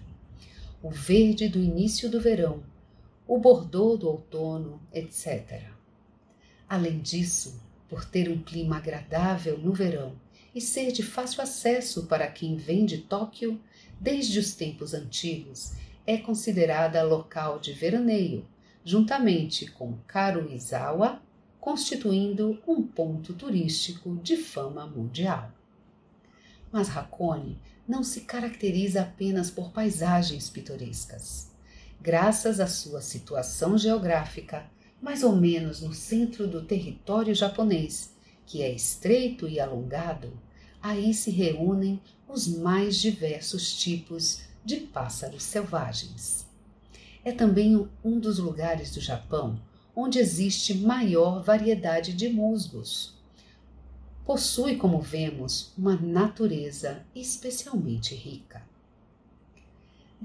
O 0.82 0.89
verde 0.89 1.49
do 1.49 1.62
início 1.62 2.10
do 2.10 2.21
verão, 2.21 2.63
o 3.28 3.40
bordô 3.40 3.98
do 3.98 4.08
outono, 4.08 4.80
etc. 4.94 5.64
Além 6.70 7.00
disso, 7.00 7.62
por 7.90 8.06
ter 8.06 8.30
um 8.30 8.42
clima 8.42 8.78
agradável 8.78 9.58
no 9.58 9.74
verão 9.74 10.16
e 10.54 10.62
ser 10.62 10.92
de 10.92 11.04
fácil 11.04 11.42
acesso 11.42 12.06
para 12.06 12.28
quem 12.28 12.56
vem 12.56 12.86
de 12.86 13.00
Tóquio, 13.00 13.60
desde 14.00 14.40
os 14.40 14.54
tempos 14.54 14.94
antigos, 14.94 15.74
é 16.06 16.18
considerada 16.18 17.02
local 17.04 17.60
de 17.60 17.74
veraneio, 17.74 18.48
juntamente 18.84 19.72
com 19.72 19.98
Karuizawa, 20.08 21.22
constituindo 21.60 22.62
um 22.68 22.84
ponto 22.84 23.34
turístico 23.34 24.16
de 24.18 24.38
fama 24.38 24.86
mundial. 24.86 25.52
Mas 26.72 26.96
Hakone 26.96 27.60
não 27.88 28.04
se 28.04 28.22
caracteriza 28.22 29.02
apenas 29.02 29.50
por 29.50 29.72
paisagens 29.72 30.50
pitorescas. 30.50 31.55
Graças 32.02 32.60
à 32.60 32.68
sua 32.68 33.02
situação 33.02 33.78
geográfica, 33.78 34.66
mais 35.02 35.24
ou 35.24 35.36
menos 35.36 35.82
no 35.82 35.94
centro 35.94 36.48
do 36.48 36.64
território 36.64 37.34
japonês, 37.34 38.14
que 38.46 38.62
é 38.62 38.72
estreito 38.72 39.48
e 39.48 39.60
alongado, 39.60 40.32
aí 40.82 41.14
se 41.14 41.32
reúnem 41.32 42.00
os 42.28 42.48
mais 42.48 42.98
diversos 42.98 43.74
tipos 43.74 44.42
de 44.64 44.78
pássaros 44.78 45.44
selvagens. 45.44 46.46
É 47.24 47.32
também 47.32 47.88
um 48.04 48.20
dos 48.20 48.38
lugares 48.40 48.92
do 48.92 49.02
Japão 49.02 49.60
onde 49.96 50.20
existe 50.20 50.74
maior 50.74 51.42
variedade 51.42 52.14
de 52.14 52.28
musgos. 52.28 53.16
Possui, 54.26 54.76
como 54.76 55.00
vemos, 55.00 55.72
uma 55.78 55.96
natureza 55.96 57.06
especialmente 57.16 58.14
rica. 58.14 58.62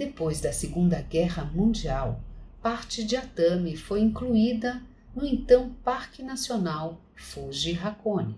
Depois 0.00 0.40
da 0.40 0.50
Segunda 0.50 1.02
Guerra 1.02 1.44
Mundial, 1.44 2.24
parte 2.62 3.04
de 3.04 3.16
Atami 3.16 3.76
foi 3.76 4.00
incluída 4.00 4.82
no 5.14 5.26
então 5.26 5.74
Parque 5.84 6.22
Nacional 6.22 6.98
Fuji 7.14 7.78
Hakone. 7.78 8.34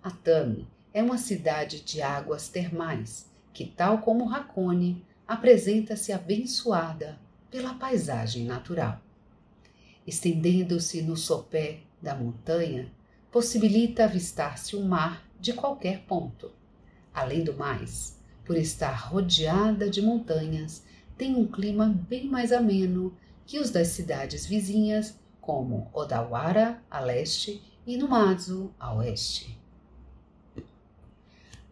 Atami 0.00 0.68
é 0.94 1.02
uma 1.02 1.18
cidade 1.18 1.80
de 1.80 2.00
águas 2.00 2.48
termais 2.48 3.28
que, 3.52 3.66
tal 3.66 3.98
como 4.02 4.32
Hakone, 4.32 5.04
apresenta-se 5.26 6.12
abençoada 6.12 7.18
pela 7.50 7.74
paisagem 7.74 8.44
natural. 8.44 9.00
Estendendo-se 10.06 11.02
no 11.02 11.16
sopé 11.16 11.80
da 12.00 12.14
montanha, 12.14 12.88
possibilita 13.32 14.04
avistar-se 14.04 14.76
o 14.76 14.84
mar 14.84 15.28
de 15.40 15.52
qualquer 15.54 16.04
ponto. 16.04 16.52
Além 17.12 17.42
do 17.42 17.54
mais, 17.54 18.16
por 18.48 18.56
estar 18.56 18.94
rodeada 18.94 19.90
de 19.90 20.00
montanhas, 20.00 20.82
tem 21.18 21.36
um 21.36 21.46
clima 21.46 21.86
bem 22.08 22.26
mais 22.26 22.50
ameno 22.50 23.14
que 23.46 23.58
os 23.58 23.70
das 23.70 23.88
cidades 23.88 24.46
vizinhas, 24.46 25.14
como 25.38 25.90
Odawara, 25.92 26.82
a 26.90 26.98
leste, 26.98 27.62
e 27.86 27.98
Numazu, 27.98 28.72
a 28.80 28.94
oeste. 28.94 29.54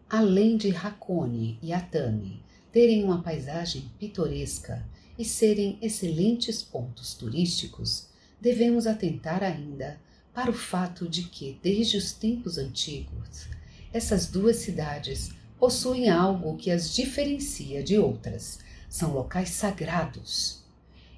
Além 0.07 0.55
de 0.55 0.69
Hakone 0.69 1.57
e 1.63 1.73
Atami 1.73 2.43
terem 2.71 3.03
uma 3.03 3.23
paisagem 3.23 3.89
pitoresca 3.97 4.87
e 5.17 5.25
serem 5.25 5.79
excelentes 5.81 6.61
pontos 6.61 7.15
turísticos, 7.15 8.07
devemos 8.39 8.85
atentar 8.85 9.41
ainda 9.41 9.99
para 10.31 10.51
o 10.51 10.53
fato 10.53 11.09
de 11.09 11.23
que, 11.23 11.59
desde 11.63 11.97
os 11.97 12.11
tempos 12.11 12.59
antigos, 12.59 13.47
essas 13.91 14.27
duas 14.27 14.57
cidades 14.57 15.31
possuem 15.59 16.09
algo 16.09 16.55
que 16.55 16.71
as 16.71 16.93
diferencia 16.93 17.83
de 17.83 17.97
outras. 17.97 18.59
São 18.89 19.13
locais 19.13 19.49
sagrados. 19.49 20.63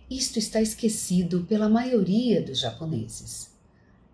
Isto 0.10 0.40
está 0.40 0.60
esquecido 0.62 1.44
pela 1.44 1.70
maioria 1.70 2.42
dos 2.42 2.60
japoneses. 2.60 3.52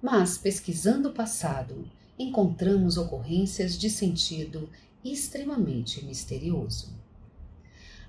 Mas, 0.02 0.38
pesquisando 0.38 1.10
o 1.10 1.14
passado, 1.14 1.90
encontramos 2.20 2.98
ocorrências 2.98 3.78
de 3.78 3.90
sentido 3.90 4.70
extremamente 5.04 6.04
misterioso. 6.04 6.94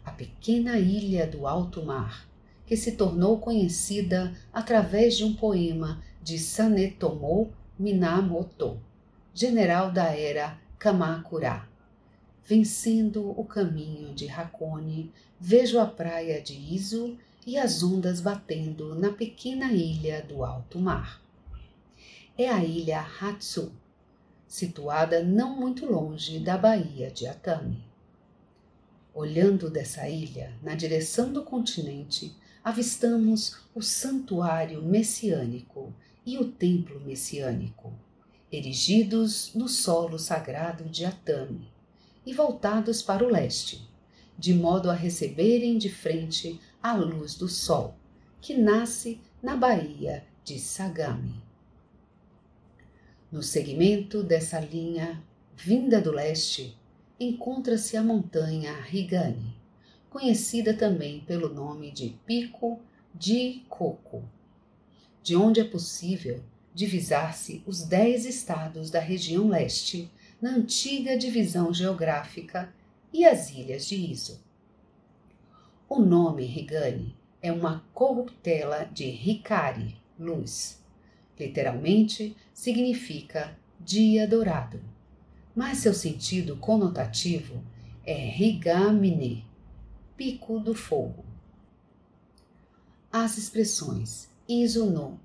A 0.05 0.11
pequena 0.11 0.79
ilha 0.79 1.27
do 1.27 1.47
alto 1.47 1.85
mar, 1.85 2.29
que 2.67 2.77
se 2.77 2.93
tornou 2.93 3.39
conhecida 3.39 4.35
através 4.53 5.17
de 5.17 5.25
um 5.25 5.35
poema 5.35 6.03
de 6.23 6.39
Sanetomo 6.39 7.53
Minamoto, 7.79 8.81
general 9.33 9.93
da 9.93 10.17
era 10.17 10.59
Kamakura. 10.79 11.76
Vencendo 12.49 13.29
o 13.37 13.45
caminho 13.45 14.15
de 14.15 14.29
Hakone, 14.29 15.13
vejo 15.41 15.81
a 15.81 15.85
praia 15.85 16.41
de 16.41 16.55
Izu 16.55 17.19
e 17.45 17.59
as 17.59 17.83
ondas 17.83 18.21
batendo 18.21 18.95
na 18.95 19.11
pequena 19.11 19.73
ilha 19.73 20.23
do 20.23 20.45
alto 20.45 20.79
mar. 20.79 21.21
É 22.39 22.49
a 22.49 22.63
ilha 22.63 23.01
Hatsu, 23.01 23.73
situada 24.47 25.25
não 25.25 25.57
muito 25.57 25.87
longe 25.87 26.39
da 26.39 26.57
Baía 26.57 27.11
de 27.11 27.27
Atami. 27.27 27.83
Olhando 29.13 29.69
dessa 29.69 30.09
ilha, 30.09 30.53
na 30.63 30.77
direção 30.77 31.33
do 31.33 31.43
continente, 31.43 32.33
avistamos 32.63 33.57
o 33.75 33.83
santuário 33.83 34.81
messiânico 34.81 35.93
e 36.25 36.39
o 36.39 36.45
templo 36.45 37.01
messiânico, 37.01 37.93
erigidos 38.53 39.51
no 39.53 39.69
solo 39.69 40.17
sagrado 40.17 40.85
de 40.85 41.05
Atami 41.05 41.75
e 42.27 42.35
voltados 42.35 43.01
para 43.01 43.25
o 43.25 43.31
leste, 43.31 43.89
de 44.37 44.53
modo 44.53 44.91
a 44.91 44.95
receberem 44.95 45.79
de 45.79 45.89
frente 45.89 46.61
a 46.83 46.93
luz 46.93 47.37
do 47.37 47.49
sol, 47.49 47.95
que 48.41 48.55
nasce 48.55 49.21
na 49.43 49.57
Baía 49.57 50.27
de 50.45 50.59
Sagami. 50.59 51.41
No 53.31 53.43
segmento 53.43 54.23
dessa 54.23 54.59
linha 54.59 55.23
vinda 55.57 56.01
do 56.01 56.11
leste, 56.11 56.77
encontra-se 57.19 57.97
a 57.97 58.03
montanha 58.03 58.73
Higani, 58.93 59.57
conhecida 60.11 60.75
também 60.75 61.21
pelo 61.21 61.53
nome 61.53 61.91
de 61.91 62.11
Pico 62.27 62.81
de 63.15 63.63
Coco, 63.69 64.23
de 65.23 65.35
onde 65.35 65.61
é 65.61 65.65
possível 65.65 66.43
divisar-se 66.75 67.63
os 67.67 67.83
dez 67.83 68.27
estados 68.27 68.91
da 68.91 69.01
região 69.01 69.49
leste 69.49 70.11
na 70.41 70.51
antiga 70.51 71.17
divisão 71.17 71.73
geográfica 71.73 72.73
e 73.13 73.25
as 73.25 73.51
ilhas 73.51 73.87
de 73.87 73.97
Iso. 73.97 74.41
O 75.89 76.01
nome 76.01 76.45
Higani 76.45 77.17
é 77.41 77.53
uma 77.53 77.85
corruptela 77.95 78.85
de 78.93 79.05
Hikari, 79.05 80.01
luz, 80.19 80.85
Literalmente, 81.39 82.35
significa 82.55 83.57
dia 83.79 84.27
dourado, 84.27 84.81
mas 85.55 85.79
seu 85.79 85.93
sentido 85.93 86.57
conotativo 86.57 87.63
é 88.05 88.43
Higamine, 88.43 89.45
pico 90.17 90.59
do 90.59 90.75
fogo. 90.75 91.25
As 93.13 93.37
expressões 93.37 94.31
Iso 94.49 94.87
no, 94.87 95.21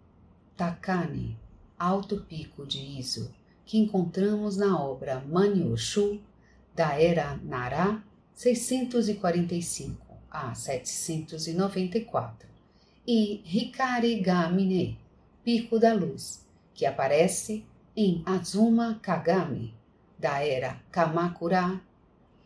Takane, 0.58 1.38
alto 1.80 2.18
pico 2.22 2.66
de 2.66 2.80
Iso, 3.00 3.34
que 3.72 3.78
encontramos 3.78 4.58
na 4.58 4.78
obra 4.78 5.24
Manyoshu, 5.26 6.20
da 6.76 7.02
era 7.02 7.40
Nara, 7.42 8.04
645 8.34 9.96
a 10.30 10.54
794, 10.54 12.50
e 13.08 13.42
Hikari 13.46 14.20
Gamine, 14.20 15.00
Pico 15.42 15.80
da 15.80 15.94
Luz, 15.94 16.46
que 16.74 16.86
aparece 16.86 17.64
em 17.96 18.22
Azuma 18.26 19.00
Kagami, 19.02 19.74
da 20.20 20.46
era 20.46 20.78
Kamakura, 20.92 21.80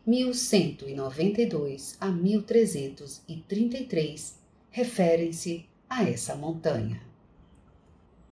1192 0.06 1.96
a 2.00 2.06
1333 2.06 4.38
referem-se 4.70 5.66
a 5.90 6.04
essa 6.04 6.36
montanha. 6.36 7.02